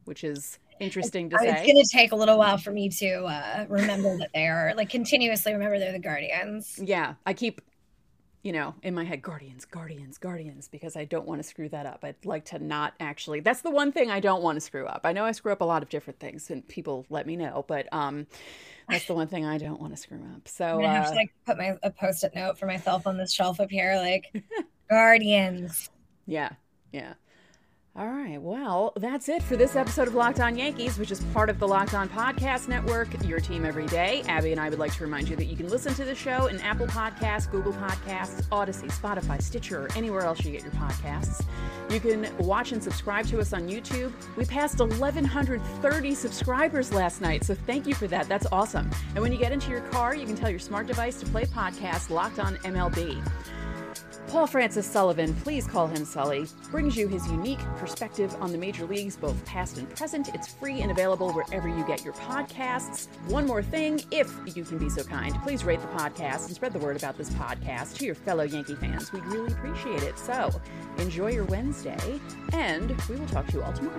[0.06, 1.50] which is interesting to it's say.
[1.50, 4.74] It's going to take a little while for me to uh, remember that they are,
[4.78, 6.80] like, continuously remember they're the Guardians.
[6.82, 7.62] Yeah, I keep
[8.44, 11.86] you know, in my head, Guardians, Guardians, Guardians, because I don't want to screw that
[11.86, 12.04] up.
[12.04, 13.40] I'd like to not actually.
[13.40, 15.02] That's the one thing I don't want to screw up.
[15.06, 17.64] I know I screw up a lot of different things, and people let me know,
[17.70, 18.28] but um,
[18.90, 20.50] that's the one thing I don't want to screw up.
[20.50, 23.32] So I have uh, to like put my a post-it note for myself on this
[23.32, 24.44] shelf up here, like
[24.90, 25.90] Guardians.
[26.26, 26.52] Yeah,
[26.94, 27.16] yeah.
[27.96, 28.42] All right.
[28.42, 31.68] Well, that's it for this episode of Locked On Yankees, which is part of the
[31.68, 34.24] Locked On Podcast Network, your team every day.
[34.28, 36.48] Abby and I would like to remind you that you can listen to the show
[36.48, 41.46] in Apple Podcasts, Google Podcasts, Audacy, Spotify, Stitcher, or anywhere else you get your podcasts.
[41.92, 44.12] You can watch and subscribe to us on YouTube.
[44.38, 48.28] We passed 1,130 subscribers last night, so thank you for that.
[48.28, 48.90] That's awesome.
[49.14, 51.46] And when you get into your car, you can tell your smart device to play
[51.46, 53.22] podcast Locked On MLB.
[54.34, 58.84] Paul Francis Sullivan, please call him Sully, brings you his unique perspective on the major
[58.88, 60.34] leagues, both past and present.
[60.34, 63.10] It's free and available wherever you get your podcasts.
[63.28, 66.74] One more thing, if you can be so kind, please rate the podcast and spread
[66.74, 69.14] the word about this podcast to your fellow Yankee fans.
[69.14, 70.18] We'd really appreciate it.
[70.18, 70.50] So
[70.98, 72.20] enjoy your Wednesday,
[72.54, 73.98] and we will talk to you all tomorrow.